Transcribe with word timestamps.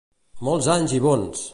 Molts 0.47 0.71
anys 0.77 0.97
i 1.01 1.05
bons! 1.07 1.47